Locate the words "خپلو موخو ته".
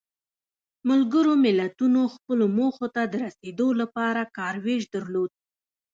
2.15-3.01